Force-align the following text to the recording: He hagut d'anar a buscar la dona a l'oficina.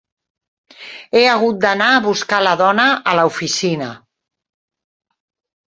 He 1.17 1.21
hagut 1.33 1.59
d'anar 1.65 1.91
a 1.97 1.99
buscar 2.07 2.41
la 2.47 2.55
dona 2.63 2.87
a 3.13 3.15
l'oficina. 3.21 3.93